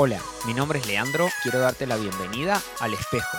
Hola, 0.00 0.22
mi 0.46 0.54
nombre 0.54 0.78
es 0.78 0.86
Leandro, 0.86 1.26
quiero 1.42 1.58
darte 1.58 1.84
la 1.84 1.96
bienvenida 1.96 2.62
al 2.78 2.94
espejo. 2.94 3.36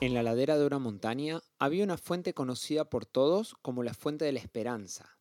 En 0.00 0.12
la 0.12 0.24
ladera 0.24 0.58
de 0.58 0.66
una 0.66 0.80
montaña 0.80 1.40
había 1.60 1.84
una 1.84 1.98
fuente 1.98 2.34
conocida 2.34 2.90
por 2.90 3.06
todos 3.06 3.54
como 3.62 3.84
la 3.84 3.94
fuente 3.94 4.24
de 4.24 4.32
la 4.32 4.40
esperanza. 4.40 5.16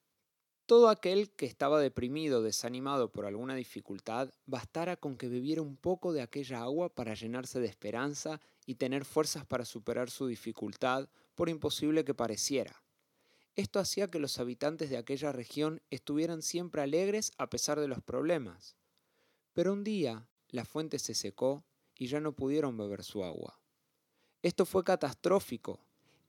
Todo 0.65 0.89
aquel 0.89 1.29
que 1.29 1.45
estaba 1.45 1.79
deprimido, 1.79 2.41
desanimado 2.41 3.11
por 3.11 3.27
alguna 3.27 3.53
dificultad, 3.53 4.33
bastara 4.47 4.95
con 4.97 5.15
que 5.15 5.29
bebiera 5.29 5.61
un 5.61 5.77
poco 5.77 6.11
de 6.11 6.23
aquella 6.23 6.63
agua 6.63 6.89
para 6.89 7.13
llenarse 7.13 7.59
de 7.59 7.67
esperanza 7.67 8.41
y 8.65 8.73
tener 8.73 9.05
fuerzas 9.05 9.45
para 9.45 9.63
superar 9.63 10.09
su 10.09 10.25
dificultad, 10.25 11.07
por 11.35 11.49
imposible 11.49 12.03
que 12.03 12.13
pareciera. 12.13 12.83
Esto 13.55 13.79
hacía 13.79 14.09
que 14.09 14.19
los 14.19 14.39
habitantes 14.39 14.89
de 14.89 14.97
aquella 14.97 15.31
región 15.31 15.81
estuvieran 15.89 16.41
siempre 16.41 16.81
alegres 16.81 17.31
a 17.37 17.49
pesar 17.49 17.79
de 17.79 17.87
los 17.87 18.01
problemas. 18.01 18.75
Pero 19.53 19.73
un 19.73 19.83
día 19.83 20.27
la 20.49 20.65
fuente 20.65 20.99
se 20.99 21.13
secó 21.13 21.63
y 21.95 22.07
ya 22.07 22.19
no 22.19 22.33
pudieron 22.33 22.75
beber 22.77 23.03
su 23.03 23.23
agua. 23.23 23.61
Esto 24.41 24.65
fue 24.65 24.83
catastrófico. 24.83 25.79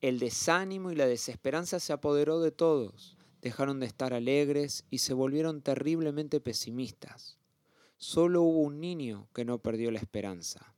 El 0.00 0.18
desánimo 0.18 0.92
y 0.92 0.94
la 0.94 1.06
desesperanza 1.06 1.80
se 1.80 1.92
apoderó 1.92 2.40
de 2.40 2.52
todos 2.52 3.16
dejaron 3.46 3.78
de 3.78 3.86
estar 3.86 4.12
alegres 4.12 4.84
y 4.90 4.98
se 4.98 5.14
volvieron 5.14 5.62
terriblemente 5.62 6.40
pesimistas. 6.40 7.38
Solo 7.96 8.42
hubo 8.42 8.60
un 8.60 8.80
niño 8.80 9.28
que 9.32 9.44
no 9.44 9.58
perdió 9.58 9.92
la 9.92 10.00
esperanza. 10.00 10.75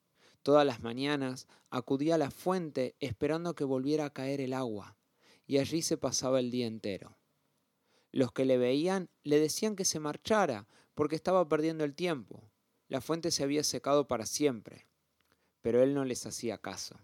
Todas 0.49 0.65
las 0.65 0.81
mañanas 0.81 1.47
acudía 1.69 2.15
a 2.15 2.17
la 2.17 2.31
fuente 2.31 2.97
esperando 3.01 3.55
que 3.55 3.65
volviera 3.65 4.07
a 4.07 4.15
caer 4.15 4.41
el 4.41 4.55
agua, 4.55 4.97
y 5.47 5.59
allí 5.59 5.83
se 5.83 5.99
pasaba 5.99 6.41
el 6.41 6.51
día 6.51 6.67
entero. 6.67 7.19
Los 8.13 8.33
que 8.33 8.47
le 8.47 8.57
veían 8.57 9.11
le 9.25 9.41
decían 9.41 9.77
que 9.77 9.85
se 9.85 10.01
marchara, 10.01 10.67
porque 10.95 11.17
estaba 11.17 11.47
perdiendo 11.47 11.85
el 11.85 11.95
tiempo. 11.95 12.51
La 12.89 13.03
fuente 13.03 13.31
se 13.31 13.43
había 13.43 13.63
secado 13.63 14.09
para 14.09 14.25
siempre. 14.25 14.87
Pero 15.61 15.83
él 15.83 15.93
no 15.93 16.07
les 16.07 16.25
hacía 16.25 16.57
caso. 16.57 16.97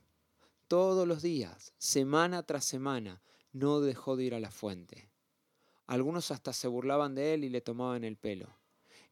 Todos 0.66 1.06
los 1.06 1.20
días, 1.20 1.74
semana 1.76 2.44
tras 2.44 2.64
semana, 2.64 3.20
no 3.52 3.82
dejó 3.82 4.16
de 4.16 4.24
ir 4.24 4.34
a 4.34 4.40
la 4.40 4.50
fuente. 4.50 5.10
Algunos 5.86 6.30
hasta 6.30 6.54
se 6.54 6.66
burlaban 6.66 7.14
de 7.14 7.34
él 7.34 7.44
y 7.44 7.50
le 7.50 7.60
tomaban 7.60 8.04
el 8.04 8.16
pelo. 8.16 8.56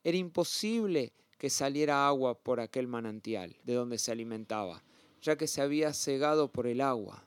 Era 0.02 0.17
imposible 0.17 1.12
que 1.43 1.51
saliera 1.51 2.07
agua 2.07 2.39
por 2.39 2.61
aquel 2.61 2.87
manantial 2.87 3.57
de 3.65 3.75
donde 3.75 3.98
se 3.98 4.12
alimentaba, 4.12 4.85
ya 5.21 5.37
que 5.37 5.48
se 5.48 5.61
había 5.61 5.93
cegado 5.93 6.53
por 6.53 6.69
el 6.69 6.81
agua. 6.81 7.27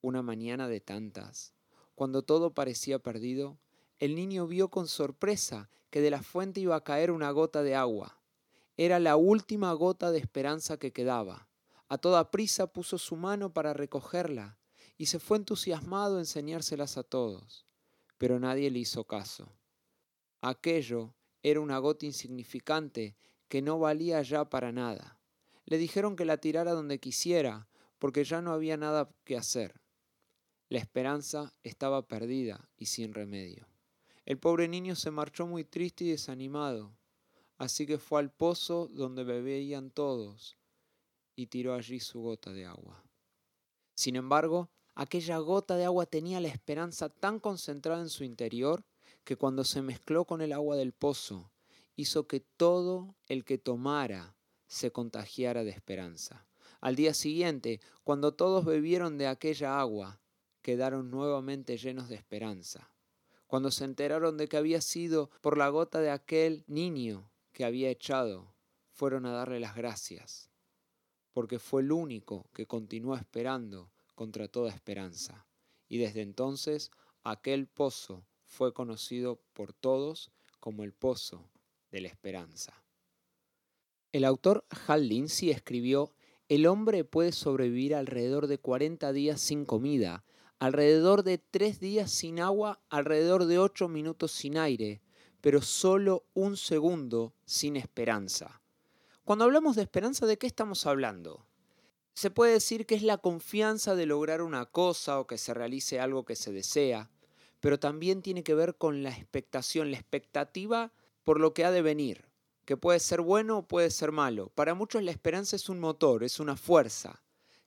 Una 0.00 0.20
mañana 0.20 0.66
de 0.66 0.80
tantas, 0.80 1.54
cuando 1.94 2.22
todo 2.22 2.54
parecía 2.54 2.98
perdido, 2.98 3.56
el 4.00 4.16
niño 4.16 4.48
vio 4.48 4.66
con 4.66 4.88
sorpresa 4.88 5.70
que 5.90 6.00
de 6.00 6.10
la 6.10 6.24
fuente 6.24 6.58
iba 6.58 6.74
a 6.74 6.82
caer 6.82 7.12
una 7.12 7.30
gota 7.30 7.62
de 7.62 7.76
agua. 7.76 8.18
Era 8.76 8.98
la 8.98 9.14
última 9.14 9.72
gota 9.74 10.10
de 10.10 10.18
esperanza 10.18 10.76
que 10.76 10.92
quedaba. 10.92 11.46
A 11.88 11.98
toda 11.98 12.32
prisa 12.32 12.66
puso 12.66 12.98
su 12.98 13.14
mano 13.14 13.52
para 13.52 13.74
recogerla 13.74 14.58
y 14.96 15.06
se 15.06 15.20
fue 15.20 15.36
entusiasmado 15.36 16.16
a 16.16 16.20
enseñárselas 16.20 16.98
a 16.98 17.04
todos 17.04 17.68
pero 18.18 18.40
nadie 18.40 18.68
le 18.70 18.80
hizo 18.80 19.04
caso. 19.04 19.48
Aquello 20.40 21.14
era 21.42 21.60
una 21.60 21.78
gota 21.78 22.06
insignificante 22.06 23.16
que 23.48 23.62
no 23.62 23.78
valía 23.78 24.20
ya 24.22 24.48
para 24.48 24.72
nada. 24.72 25.20
Le 25.64 25.78
dijeron 25.78 26.16
que 26.16 26.24
la 26.24 26.38
tirara 26.38 26.72
donde 26.72 26.98
quisiera, 26.98 27.68
porque 27.98 28.24
ya 28.24 28.42
no 28.42 28.52
había 28.52 28.76
nada 28.76 29.10
que 29.24 29.36
hacer. 29.36 29.80
La 30.68 30.78
esperanza 30.78 31.54
estaba 31.62 32.06
perdida 32.06 32.68
y 32.76 32.86
sin 32.86 33.14
remedio. 33.14 33.66
El 34.26 34.38
pobre 34.38 34.68
niño 34.68 34.94
se 34.94 35.10
marchó 35.10 35.46
muy 35.46 35.64
triste 35.64 36.04
y 36.04 36.10
desanimado, 36.10 36.96
así 37.56 37.86
que 37.86 37.98
fue 37.98 38.20
al 38.20 38.30
pozo 38.30 38.88
donde 38.88 39.24
bebían 39.24 39.90
todos 39.90 40.58
y 41.34 41.46
tiró 41.46 41.74
allí 41.74 42.00
su 42.00 42.20
gota 42.20 42.52
de 42.52 42.66
agua. 42.66 43.02
Sin 43.94 44.16
embargo, 44.16 44.70
Aquella 44.98 45.38
gota 45.38 45.76
de 45.76 45.84
agua 45.84 46.06
tenía 46.06 46.40
la 46.40 46.48
esperanza 46.48 47.08
tan 47.08 47.38
concentrada 47.38 48.02
en 48.02 48.08
su 48.08 48.24
interior 48.24 48.84
que 49.28 49.36
cuando 49.36 49.62
se 49.62 49.82
mezcló 49.82 50.24
con 50.24 50.40
el 50.40 50.54
agua 50.54 50.74
del 50.76 50.94
pozo, 50.94 51.50
hizo 51.96 52.26
que 52.26 52.40
todo 52.40 53.14
el 53.26 53.44
que 53.44 53.58
tomara 53.58 54.34
se 54.66 54.90
contagiara 54.90 55.64
de 55.64 55.70
esperanza. 55.70 56.46
Al 56.80 56.96
día 56.96 57.12
siguiente, 57.12 57.82
cuando 58.04 58.32
todos 58.32 58.64
bebieron 58.64 59.18
de 59.18 59.26
aquella 59.26 59.80
agua, 59.80 60.18
quedaron 60.62 61.10
nuevamente 61.10 61.76
llenos 61.76 62.08
de 62.08 62.14
esperanza. 62.14 62.90
Cuando 63.46 63.70
se 63.70 63.84
enteraron 63.84 64.38
de 64.38 64.48
que 64.48 64.56
había 64.56 64.80
sido 64.80 65.28
por 65.42 65.58
la 65.58 65.68
gota 65.68 66.00
de 66.00 66.10
aquel 66.10 66.64
niño 66.66 67.30
que 67.52 67.66
había 67.66 67.90
echado, 67.90 68.54
fueron 68.94 69.26
a 69.26 69.32
darle 69.32 69.60
las 69.60 69.76
gracias, 69.76 70.48
porque 71.34 71.58
fue 71.58 71.82
el 71.82 71.92
único 71.92 72.48
que 72.54 72.66
continuó 72.66 73.14
esperando 73.14 73.90
contra 74.14 74.48
toda 74.48 74.70
esperanza. 74.70 75.46
Y 75.86 75.98
desde 75.98 76.22
entonces 76.22 76.90
aquel 77.24 77.66
pozo 77.66 78.24
fue 78.48 78.72
conocido 78.72 79.40
por 79.52 79.72
todos 79.72 80.32
como 80.58 80.82
el 80.82 80.92
pozo 80.92 81.48
de 81.92 82.00
la 82.00 82.08
esperanza. 82.08 82.82
El 84.10 84.24
autor 84.24 84.66
Hal 84.86 85.08
Lindsey 85.08 85.50
escribió, 85.50 86.12
el 86.48 86.66
hombre 86.66 87.04
puede 87.04 87.32
sobrevivir 87.32 87.94
alrededor 87.94 88.46
de 88.46 88.58
40 88.58 89.12
días 89.12 89.40
sin 89.40 89.66
comida, 89.66 90.24
alrededor 90.58 91.22
de 91.22 91.38
3 91.38 91.78
días 91.78 92.10
sin 92.10 92.40
agua, 92.40 92.80
alrededor 92.88 93.44
de 93.44 93.58
8 93.58 93.86
minutos 93.88 94.32
sin 94.32 94.56
aire, 94.56 95.02
pero 95.42 95.60
solo 95.60 96.24
un 96.32 96.56
segundo 96.56 97.34
sin 97.44 97.76
esperanza. 97.76 98.62
Cuando 99.24 99.44
hablamos 99.44 99.76
de 99.76 99.82
esperanza, 99.82 100.26
¿de 100.26 100.38
qué 100.38 100.46
estamos 100.46 100.86
hablando? 100.86 101.46
Se 102.14 102.30
puede 102.30 102.54
decir 102.54 102.86
que 102.86 102.94
es 102.94 103.02
la 103.02 103.18
confianza 103.18 103.94
de 103.94 104.06
lograr 104.06 104.40
una 104.40 104.64
cosa 104.66 105.20
o 105.20 105.26
que 105.26 105.38
se 105.38 105.52
realice 105.54 106.00
algo 106.00 106.24
que 106.24 106.34
se 106.34 106.50
desea, 106.50 107.10
pero 107.60 107.78
también 107.78 108.22
tiene 108.22 108.42
que 108.42 108.54
ver 108.54 108.76
con 108.76 109.02
la 109.02 109.10
expectación, 109.10 109.90
la 109.90 109.96
expectativa 109.96 110.92
por 111.24 111.40
lo 111.40 111.54
que 111.54 111.64
ha 111.64 111.70
de 111.70 111.82
venir, 111.82 112.24
que 112.64 112.76
puede 112.76 113.00
ser 113.00 113.20
bueno 113.20 113.58
o 113.58 113.68
puede 113.68 113.90
ser 113.90 114.12
malo. 114.12 114.50
Para 114.54 114.74
muchos 114.74 115.02
la 115.02 115.10
esperanza 115.10 115.56
es 115.56 115.68
un 115.68 115.80
motor, 115.80 116.24
es 116.24 116.40
una 116.40 116.56
fuerza 116.56 117.22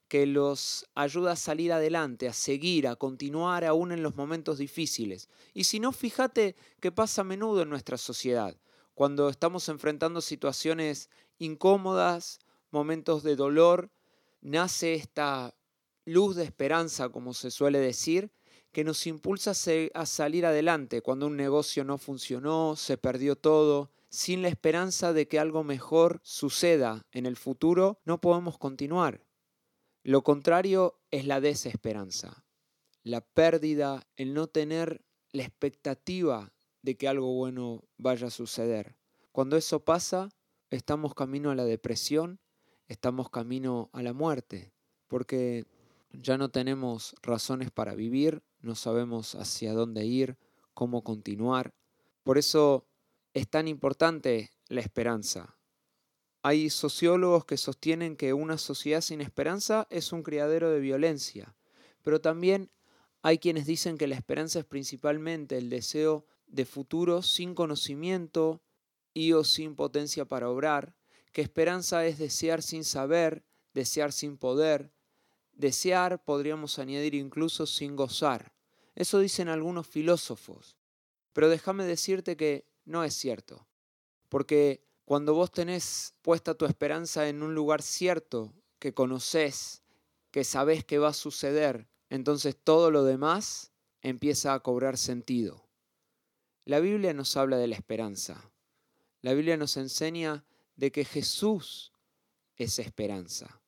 que 0.08 0.26
los 0.26 0.84
ayuda 0.94 1.32
a 1.32 1.36
salir 1.36 1.72
adelante, 1.72 2.28
a 2.28 2.34
seguir, 2.34 2.86
a 2.86 2.96
continuar 2.96 3.64
aún 3.64 3.92
en 3.92 4.02
los 4.02 4.14
momentos 4.14 4.58
difíciles. 4.58 5.30
Y 5.54 5.64
si 5.64 5.80
no, 5.80 5.90
fíjate 5.90 6.54
que 6.80 6.92
pasa 6.92 7.22
a 7.22 7.24
menudo 7.24 7.62
en 7.62 7.70
nuestra 7.70 7.96
sociedad, 7.96 8.54
cuando 8.94 9.30
estamos 9.30 9.68
enfrentando 9.70 10.20
situaciones 10.20 11.08
incómodas, 11.38 12.40
momentos 12.70 13.22
de 13.22 13.36
dolor, 13.36 13.90
nace 14.42 14.94
esta 14.94 15.54
luz 16.04 16.36
de 16.36 16.44
esperanza, 16.44 17.08
como 17.08 17.32
se 17.32 17.50
suele 17.50 17.78
decir, 17.78 18.30
que 18.72 18.84
nos 18.84 19.06
impulsa 19.06 19.52
a 19.94 20.06
salir 20.06 20.46
adelante 20.46 21.02
cuando 21.02 21.26
un 21.26 21.36
negocio 21.36 21.84
no 21.84 21.98
funcionó, 21.98 22.74
se 22.76 22.98
perdió 22.98 23.36
todo. 23.36 23.90
Sin 24.08 24.42
la 24.42 24.48
esperanza 24.48 25.12
de 25.12 25.26
que 25.28 25.38
algo 25.38 25.64
mejor 25.64 26.20
suceda 26.22 27.06
en 27.12 27.26
el 27.26 27.36
futuro, 27.36 27.98
no 28.04 28.20
podemos 28.20 28.58
continuar. 28.58 29.24
Lo 30.02 30.22
contrario 30.22 31.00
es 31.10 31.26
la 31.26 31.40
desesperanza, 31.40 32.44
la 33.04 33.20
pérdida, 33.20 34.06
el 34.16 34.34
no 34.34 34.48
tener 34.48 35.02
la 35.30 35.44
expectativa 35.44 36.52
de 36.82 36.96
que 36.96 37.08
algo 37.08 37.32
bueno 37.34 37.84
vaya 37.96 38.26
a 38.26 38.30
suceder. 38.30 38.96
Cuando 39.30 39.56
eso 39.56 39.80
pasa, 39.80 40.28
estamos 40.70 41.14
camino 41.14 41.50
a 41.50 41.54
la 41.54 41.64
depresión 41.64 42.40
estamos 42.92 43.30
camino 43.30 43.88
a 43.92 44.02
la 44.02 44.12
muerte, 44.12 44.72
porque 45.08 45.64
ya 46.12 46.38
no 46.38 46.50
tenemos 46.50 47.14
razones 47.22 47.70
para 47.70 47.94
vivir, 47.94 48.42
no 48.60 48.74
sabemos 48.74 49.34
hacia 49.34 49.72
dónde 49.72 50.04
ir, 50.04 50.36
cómo 50.74 51.02
continuar. 51.02 51.74
Por 52.22 52.38
eso 52.38 52.86
es 53.34 53.48
tan 53.48 53.68
importante 53.68 54.50
la 54.68 54.80
esperanza. 54.80 55.58
Hay 56.42 56.70
sociólogos 56.70 57.44
que 57.44 57.56
sostienen 57.56 58.16
que 58.16 58.32
una 58.32 58.58
sociedad 58.58 59.00
sin 59.00 59.20
esperanza 59.20 59.86
es 59.90 60.12
un 60.12 60.22
criadero 60.22 60.70
de 60.70 60.80
violencia, 60.80 61.54
pero 62.02 62.20
también 62.20 62.70
hay 63.22 63.38
quienes 63.38 63.66
dicen 63.66 63.96
que 63.96 64.08
la 64.08 64.16
esperanza 64.16 64.58
es 64.58 64.64
principalmente 64.64 65.56
el 65.56 65.70
deseo 65.70 66.26
de 66.48 66.66
futuro 66.66 67.22
sin 67.22 67.54
conocimiento 67.54 68.60
y 69.14 69.32
o 69.32 69.44
sin 69.44 69.76
potencia 69.76 70.24
para 70.24 70.50
obrar, 70.50 70.96
que 71.32 71.42
esperanza 71.42 72.04
es 72.06 72.18
desear 72.18 72.62
sin 72.62 72.84
saber, 72.84 73.44
desear 73.72 74.12
sin 74.12 74.36
poder, 74.36 74.92
desear 75.62 76.24
podríamos 76.24 76.80
añadir 76.80 77.14
incluso 77.14 77.66
sin 77.66 77.94
gozar. 77.96 78.52
Eso 78.96 79.20
dicen 79.20 79.48
algunos 79.48 79.86
filósofos. 79.86 80.76
Pero 81.32 81.48
déjame 81.48 81.84
decirte 81.84 82.36
que 82.36 82.66
no 82.84 83.04
es 83.04 83.14
cierto. 83.14 83.66
Porque 84.28 84.84
cuando 85.04 85.34
vos 85.34 85.52
tenés 85.52 86.14
puesta 86.20 86.54
tu 86.54 86.66
esperanza 86.66 87.28
en 87.28 87.42
un 87.42 87.54
lugar 87.54 87.80
cierto, 87.80 88.52
que 88.80 88.92
conoces, 88.92 89.82
que 90.32 90.42
sabés 90.42 90.84
que 90.84 90.98
va 90.98 91.08
a 91.08 91.14
suceder, 91.14 91.88
entonces 92.10 92.56
todo 92.56 92.90
lo 92.90 93.04
demás 93.04 93.72
empieza 94.00 94.54
a 94.54 94.60
cobrar 94.60 94.98
sentido. 94.98 95.68
La 96.64 96.80
Biblia 96.80 97.14
nos 97.14 97.36
habla 97.36 97.56
de 97.56 97.68
la 97.68 97.76
esperanza. 97.76 98.50
La 99.20 99.32
Biblia 99.32 99.56
nos 99.56 99.76
enseña 99.76 100.44
de 100.74 100.90
que 100.90 101.04
Jesús 101.04 101.92
es 102.56 102.80
esperanza. 102.80 103.61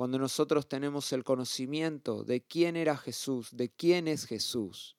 Cuando 0.00 0.18
nosotros 0.18 0.66
tenemos 0.66 1.12
el 1.12 1.24
conocimiento 1.24 2.24
de 2.24 2.40
quién 2.40 2.74
era 2.74 2.96
Jesús, 2.96 3.50
de 3.52 3.68
quién 3.68 4.08
es 4.08 4.24
Jesús 4.24 4.96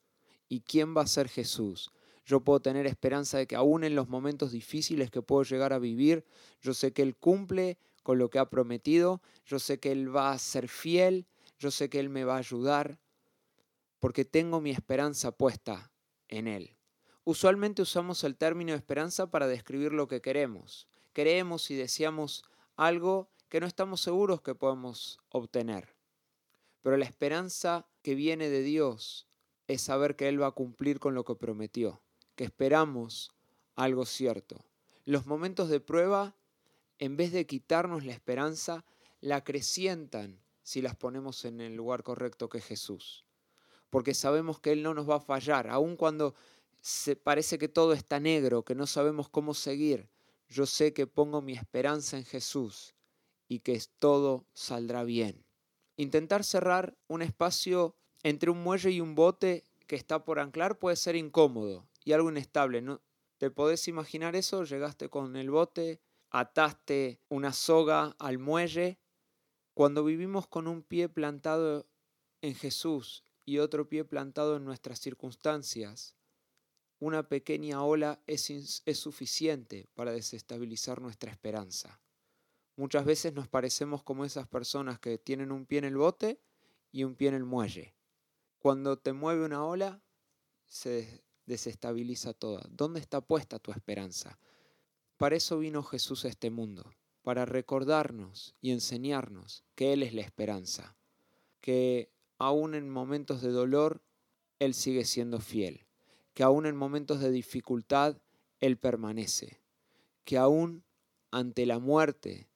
y 0.48 0.62
quién 0.62 0.96
va 0.96 1.02
a 1.02 1.08
ser 1.08 1.28
Jesús, 1.28 1.90
yo 2.24 2.42
puedo 2.42 2.60
tener 2.60 2.86
esperanza 2.86 3.40
de 3.40 3.48
que 3.48 3.56
aún 3.56 3.84
en 3.84 3.96
los 3.96 4.10
momentos 4.10 4.52
difíciles 4.52 5.10
que 5.10 5.24
puedo 5.24 5.42
llegar 5.42 5.74
a 5.74 5.80
vivir, 5.80 6.24
yo 6.62 6.76
sé 6.76 6.94
que 6.94 7.02
Él 7.02 7.16
cumple 7.16 7.80
con 8.04 8.20
lo 8.20 8.30
que 8.30 8.38
ha 8.38 8.52
prometido, 8.52 9.24
yo 9.44 9.58
sé 9.58 9.80
que 9.80 9.92
Él 9.92 10.16
va 10.16 10.34
a 10.34 10.38
ser 10.38 10.68
fiel, 10.68 11.26
yo 11.58 11.72
sé 11.72 11.90
que 11.90 12.00
Él 12.00 12.10
me 12.10 12.24
va 12.24 12.36
a 12.36 12.46
ayudar, 12.46 13.00
porque 14.00 14.24
tengo 14.24 14.62
mi 14.62 14.70
esperanza 14.70 15.32
puesta 15.32 15.92
en 16.28 16.48
Él. 16.48 16.76
Usualmente 17.24 17.82
usamos 17.82 18.24
el 18.24 18.38
término 18.38 18.76
esperanza 18.76 19.32
para 19.32 19.48
describir 19.48 19.94
lo 19.94 20.08
que 20.08 20.22
queremos. 20.22 20.88
Queremos 21.12 21.72
y 21.72 21.76
deseamos 21.76 22.44
algo 22.76 23.32
que 23.52 23.60
no 23.60 23.68
estamos 23.68 24.00
seguros 24.00 24.42
que 24.42 24.56
podemos 24.56 25.20
obtener. 25.28 25.94
Pero 26.82 26.96
la 26.96 27.04
esperanza 27.04 27.86
que 28.02 28.16
viene 28.16 28.48
de 28.48 28.62
Dios 28.62 29.28
es 29.68 29.82
saber 29.82 30.16
que 30.16 30.30
Él 30.30 30.42
va 30.42 30.48
a 30.48 30.52
cumplir 30.52 31.02
con 31.02 31.16
lo 31.16 31.26
que 31.26 31.36
prometió, 31.36 32.02
que 32.36 32.46
esperamos 32.46 33.34
algo 33.76 34.06
cierto. 34.06 34.64
Los 35.04 35.26
momentos 35.26 35.68
de 35.68 35.82
prueba 35.82 36.34
en 36.98 37.18
vez 37.18 37.34
de 37.34 37.46
quitarnos 37.46 38.06
la 38.06 38.14
esperanza, 38.14 38.86
la 39.20 39.38
acrecientan 39.38 40.40
si 40.64 40.82
las 40.82 40.96
ponemos 40.96 41.44
en 41.44 41.60
el 41.60 41.76
lugar 41.76 42.04
correcto 42.04 42.48
que 42.48 42.60
es 42.60 42.66
Jesús. 42.66 43.26
Porque 43.90 44.14
sabemos 44.14 44.62
que 44.62 44.72
Él 44.72 44.82
no 44.82 44.94
nos 44.94 45.10
va 45.10 45.18
a 45.18 45.20
fallar, 45.20 45.68
aun 45.68 45.98
cuando 45.98 46.36
se 46.82 47.18
parece 47.18 47.58
que 47.58 47.68
todo 47.68 47.92
está 47.92 48.22
negro, 48.22 48.64
que 48.64 48.76
no 48.76 48.88
sabemos 48.88 49.28
cómo 49.28 49.54
seguir. 49.54 50.08
Yo 50.48 50.66
sé 50.66 50.94
que 50.94 51.06
pongo 51.06 51.42
mi 51.42 51.52
esperanza 51.52 52.16
en 52.16 52.24
Jesús 52.24 52.94
y 53.52 53.60
que 53.60 53.78
todo 54.00 54.46
saldrá 54.54 55.04
bien. 55.04 55.46
Intentar 55.98 56.46
cerrar 56.46 56.98
un 57.10 57.22
espacio 57.22 57.98
entre 58.24 58.50
un 58.50 58.64
muelle 58.64 58.92
y 58.92 59.02
un 59.02 59.14
bote 59.14 59.66
que 59.88 59.98
está 59.98 60.24
por 60.24 60.40
anclar 60.40 60.80
puede 60.80 60.96
ser 60.96 61.18
incómodo 61.18 61.86
y 62.06 62.14
algo 62.14 62.32
inestable. 62.32 62.82
¿Te 63.38 63.52
podés 63.52 63.90
imaginar 63.90 64.38
eso? 64.38 64.64
Llegaste 64.64 65.10
con 65.10 65.36
el 65.36 65.52
bote, 65.52 66.00
ataste 66.30 67.20
una 67.28 67.52
soga 67.52 68.16
al 68.20 68.38
muelle, 68.40 69.00
cuando 69.74 70.06
vivimos 70.06 70.48
con 70.48 70.66
un 70.66 70.82
pie 70.82 71.10
plantado 71.10 71.90
en 72.42 72.56
Jesús 72.56 73.26
y 73.44 73.58
otro 73.58 73.90
pie 73.90 74.06
plantado 74.06 74.56
en 74.56 74.64
nuestras 74.64 75.02
circunstancias, 75.02 76.16
una 77.00 77.28
pequeña 77.28 77.84
ola 77.84 78.24
es, 78.28 78.82
suficiente 78.94 79.90
para 79.94 80.14
desestabilizar 80.14 81.02
nuestra 81.02 81.32
esperanza. 81.32 82.00
Muchas 82.82 83.06
veces 83.06 83.32
nos 83.36 83.48
parecemos 83.48 84.02
como 84.02 84.26
esas 84.26 84.48
personas 84.48 84.98
que 84.98 85.20
tienen 85.20 85.52
un 85.52 85.68
pie 85.68 85.78
en 85.78 85.84
el 85.84 85.98
bote 85.98 86.42
y 86.92 87.04
un 87.04 87.14
pie 87.14 87.28
en 87.28 87.36
el 87.36 87.46
muelle. 87.46 87.94
Cuando 88.58 88.98
te 88.98 89.14
mueve 89.14 89.46
una 89.46 89.64
ola, 89.64 90.02
se 90.66 91.24
desestabiliza 91.46 92.34
toda. 92.34 92.66
¿Dónde 92.72 93.00
está 93.00 93.22
puesta 93.22 93.60
tu 93.60 93.72
esperanza? 93.72 94.40
Para 95.18 95.36
eso 95.36 95.60
vino 95.60 95.84
Jesús 95.84 96.26
a 96.26 96.30
este 96.30 96.50
mundo, 96.50 96.92
para 97.22 97.46
recordarnos 97.46 98.56
y 98.62 98.72
enseñarnos 98.72 99.64
que 99.76 99.94
Él 99.94 100.02
es 100.02 100.16
la 100.16 100.22
esperanza, 100.22 100.98
que 101.60 102.12
aún 102.40 102.74
en 102.74 102.90
momentos 102.90 103.44
de 103.44 103.52
dolor 103.52 104.02
Él 104.58 104.74
sigue 104.74 105.06
siendo 105.06 105.40
fiel, 105.40 105.86
que 106.34 106.42
aún 106.42 106.66
en 106.66 106.76
momentos 106.76 107.20
de 107.20 107.30
dificultad 107.30 108.18
Él 108.60 108.80
permanece, 108.80 109.62
que 110.26 110.40
aún 110.40 110.84
ante 111.30 111.68
la 111.68 111.78
muerte, 111.78 112.51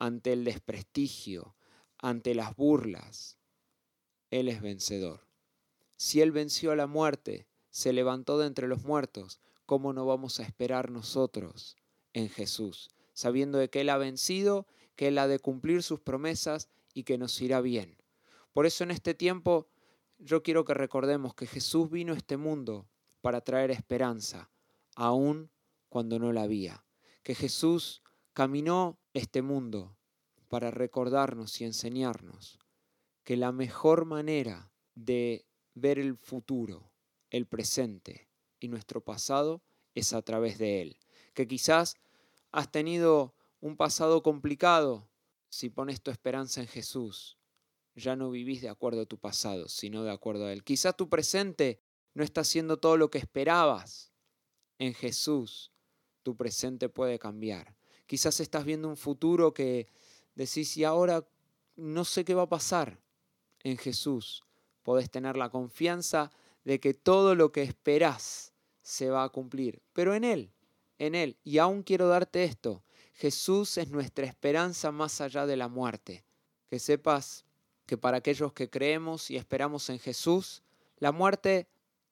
ante 0.00 0.32
el 0.32 0.42
desprestigio, 0.42 1.54
ante 1.98 2.34
las 2.34 2.56
burlas, 2.56 3.38
Él 4.30 4.48
es 4.48 4.60
vencedor. 4.60 5.28
Si 5.96 6.20
Él 6.20 6.32
venció 6.32 6.72
a 6.72 6.76
la 6.76 6.88
muerte, 6.88 7.46
se 7.68 7.92
levantó 7.92 8.38
de 8.38 8.48
entre 8.48 8.66
los 8.66 8.82
muertos, 8.82 9.40
¿cómo 9.66 9.92
no 9.92 10.06
vamos 10.06 10.40
a 10.40 10.42
esperar 10.42 10.90
nosotros 10.90 11.76
en 12.14 12.28
Jesús, 12.28 12.90
sabiendo 13.12 13.58
de 13.58 13.68
que 13.70 13.82
Él 13.82 13.90
ha 13.90 13.98
vencido, 13.98 14.66
que 14.96 15.08
Él 15.08 15.18
ha 15.18 15.28
de 15.28 15.38
cumplir 15.38 15.82
sus 15.82 16.00
promesas 16.00 16.68
y 16.94 17.04
que 17.04 17.18
nos 17.18 17.40
irá 17.40 17.60
bien. 17.60 17.96
Por 18.52 18.66
eso 18.66 18.84
en 18.84 18.90
este 18.90 19.14
tiempo 19.14 19.68
yo 20.18 20.42
quiero 20.42 20.64
que 20.64 20.74
recordemos 20.74 21.34
que 21.34 21.46
Jesús 21.46 21.90
vino 21.90 22.14
a 22.14 22.16
este 22.16 22.36
mundo 22.36 22.88
para 23.20 23.42
traer 23.42 23.70
esperanza, 23.70 24.50
aun 24.96 25.50
cuando 25.88 26.18
no 26.18 26.32
la 26.32 26.42
había. 26.42 26.84
Que 27.22 27.34
Jesús 27.34 28.02
caminó 28.40 28.98
este 29.12 29.42
mundo 29.42 29.98
para 30.48 30.70
recordarnos 30.70 31.60
y 31.60 31.64
enseñarnos 31.64 32.58
que 33.22 33.36
la 33.36 33.52
mejor 33.52 34.06
manera 34.06 34.72
de 34.94 35.44
ver 35.74 35.98
el 35.98 36.16
futuro, 36.16 36.90
el 37.28 37.46
presente 37.46 38.30
y 38.58 38.68
nuestro 38.68 39.04
pasado 39.04 39.60
es 39.94 40.14
a 40.14 40.22
través 40.22 40.56
de 40.56 40.80
Él 40.80 40.98
que 41.34 41.46
quizás 41.46 41.96
has 42.50 42.72
tenido 42.72 43.34
un 43.60 43.76
pasado 43.76 44.22
complicado, 44.22 45.10
si 45.50 45.68
pones 45.68 46.00
tu 46.00 46.10
esperanza 46.10 46.62
en 46.62 46.66
Jesús, 46.66 47.36
ya 47.94 48.16
no 48.16 48.30
vivís 48.30 48.62
de 48.62 48.70
acuerdo 48.70 49.02
a 49.02 49.06
tu 49.06 49.18
pasado, 49.18 49.68
sino 49.68 50.02
de 50.02 50.12
acuerdo 50.12 50.46
a 50.46 50.52
Él. 50.54 50.64
Quizás 50.64 50.96
tu 50.96 51.10
presente 51.10 51.82
no 52.14 52.24
está 52.24 52.40
haciendo 52.40 52.78
todo 52.78 52.96
lo 52.96 53.10
que 53.10 53.18
esperabas. 53.18 54.14
En 54.78 54.94
Jesús, 54.94 55.74
tu 56.22 56.38
presente 56.38 56.88
puede 56.88 57.18
cambiar. 57.18 57.76
Quizás 58.10 58.40
estás 58.40 58.64
viendo 58.64 58.88
un 58.88 58.96
futuro 58.96 59.54
que 59.54 59.86
decís, 60.34 60.76
y 60.76 60.82
ahora 60.82 61.24
no 61.76 62.04
sé 62.04 62.24
qué 62.24 62.34
va 62.34 62.42
a 62.42 62.48
pasar. 62.48 62.98
En 63.62 63.76
Jesús 63.76 64.42
podés 64.82 65.10
tener 65.10 65.36
la 65.36 65.50
confianza 65.50 66.32
de 66.64 66.80
que 66.80 66.94
todo 66.94 67.36
lo 67.36 67.52
que 67.52 67.62
esperás 67.62 68.52
se 68.82 69.10
va 69.10 69.22
a 69.22 69.28
cumplir, 69.28 69.80
pero 69.92 70.14
en 70.14 70.24
Él 70.24 70.50
en 71.00 71.14
Él. 71.14 71.36
Y 71.42 71.58
aún 71.58 71.82
quiero 71.82 72.06
darte 72.06 72.44
esto, 72.44 72.84
Jesús 73.14 73.76
es 73.78 73.90
nuestra 73.90 74.26
esperanza 74.26 74.92
más 74.92 75.20
allá 75.20 75.46
de 75.46 75.56
la 75.56 75.66
muerte. 75.66 76.24
Que 76.68 76.78
sepas 76.78 77.44
que 77.86 77.98
para 77.98 78.18
aquellos 78.18 78.52
que 78.52 78.70
creemos 78.70 79.30
y 79.30 79.36
esperamos 79.36 79.90
en 79.90 79.98
Jesús, 79.98 80.62
la 80.98 81.10
muerte 81.10 81.66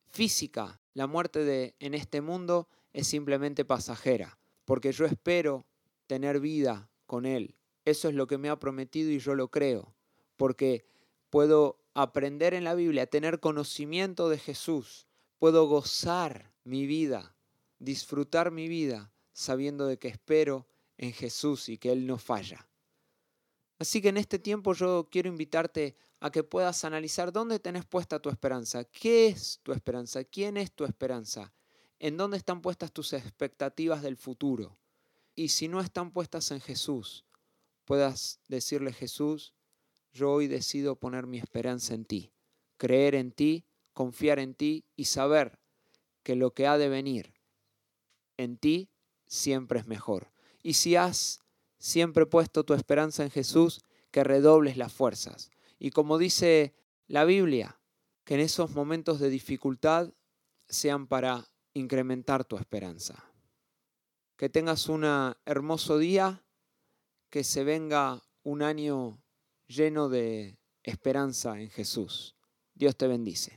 física, 0.06 0.80
la 0.94 1.06
muerte 1.06 1.44
de, 1.44 1.76
en 1.78 1.94
este 1.94 2.20
mundo 2.20 2.68
es 2.92 3.06
simplemente 3.06 3.64
pasajera, 3.64 4.38
porque 4.64 4.90
yo 4.90 5.04
espero 5.04 5.66
tener 6.08 6.40
vida 6.40 6.90
con 7.06 7.24
Él. 7.24 7.54
Eso 7.84 8.08
es 8.08 8.16
lo 8.16 8.26
que 8.26 8.38
me 8.38 8.48
ha 8.48 8.58
prometido 8.58 9.12
y 9.12 9.20
yo 9.20 9.36
lo 9.36 9.52
creo, 9.52 9.94
porque 10.36 10.84
puedo 11.30 11.78
aprender 11.94 12.52
en 12.54 12.64
la 12.64 12.74
Biblia, 12.74 13.06
tener 13.06 13.38
conocimiento 13.38 14.28
de 14.28 14.38
Jesús, 14.38 15.06
puedo 15.38 15.68
gozar 15.68 16.52
mi 16.64 16.86
vida 16.86 17.36
disfrutar 17.78 18.50
mi 18.50 18.68
vida 18.68 19.12
sabiendo 19.32 19.86
de 19.86 19.98
que 19.98 20.08
espero 20.08 20.66
en 20.96 21.12
Jesús 21.12 21.68
y 21.68 21.78
que 21.78 21.92
Él 21.92 22.06
no 22.06 22.18
falla. 22.18 22.68
Así 23.78 24.02
que 24.02 24.08
en 24.08 24.16
este 24.16 24.38
tiempo 24.38 24.74
yo 24.74 25.08
quiero 25.10 25.28
invitarte 25.28 25.96
a 26.20 26.30
que 26.30 26.42
puedas 26.42 26.84
analizar 26.84 27.32
dónde 27.32 27.60
tenés 27.60 27.84
puesta 27.84 28.20
tu 28.20 28.28
esperanza, 28.28 28.84
qué 28.84 29.28
es 29.28 29.60
tu 29.62 29.72
esperanza, 29.72 30.24
quién 30.24 30.56
es 30.56 30.72
tu 30.72 30.84
esperanza, 30.84 31.52
en 32.00 32.16
dónde 32.16 32.36
están 32.36 32.60
puestas 32.60 32.92
tus 32.92 33.12
expectativas 33.12 34.02
del 34.02 34.16
futuro. 34.16 34.76
Y 35.38 35.50
si 35.50 35.68
no 35.68 35.80
están 35.80 36.10
puestas 36.10 36.50
en 36.50 36.60
Jesús, 36.60 37.24
puedas 37.84 38.40
decirle 38.48 38.92
Jesús, 38.92 39.54
yo 40.12 40.32
hoy 40.32 40.48
decido 40.48 40.96
poner 40.96 41.28
mi 41.28 41.38
esperanza 41.38 41.94
en 41.94 42.04
ti, 42.04 42.32
creer 42.76 43.14
en 43.14 43.30
ti, 43.30 43.64
confiar 43.92 44.40
en 44.40 44.56
ti 44.56 44.84
y 44.96 45.04
saber 45.04 45.60
que 46.24 46.34
lo 46.34 46.54
que 46.54 46.66
ha 46.66 46.76
de 46.76 46.88
venir 46.88 47.34
en 48.36 48.58
ti 48.58 48.90
siempre 49.28 49.78
es 49.78 49.86
mejor. 49.86 50.32
Y 50.60 50.72
si 50.72 50.96
has 50.96 51.38
siempre 51.78 52.26
puesto 52.26 52.64
tu 52.64 52.74
esperanza 52.74 53.22
en 53.22 53.30
Jesús, 53.30 53.84
que 54.10 54.24
redobles 54.24 54.76
las 54.76 54.92
fuerzas. 54.92 55.52
Y 55.78 55.90
como 55.90 56.18
dice 56.18 56.74
la 57.06 57.24
Biblia, 57.24 57.78
que 58.24 58.34
en 58.34 58.40
esos 58.40 58.72
momentos 58.72 59.20
de 59.20 59.30
dificultad 59.30 60.12
sean 60.68 61.06
para 61.06 61.48
incrementar 61.74 62.44
tu 62.44 62.56
esperanza. 62.56 63.27
Que 64.38 64.48
tengas 64.48 64.88
un 64.88 65.04
hermoso 65.44 65.98
día, 65.98 66.44
que 67.28 67.42
se 67.42 67.64
venga 67.64 68.22
un 68.44 68.62
año 68.62 69.20
lleno 69.66 70.08
de 70.08 70.60
esperanza 70.84 71.60
en 71.60 71.70
Jesús. 71.70 72.36
Dios 72.72 72.96
te 72.96 73.08
bendice. 73.08 73.52